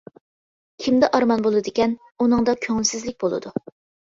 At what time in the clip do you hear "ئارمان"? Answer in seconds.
1.17-1.43